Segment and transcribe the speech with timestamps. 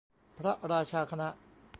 [0.37, 1.27] พระราชาคณะ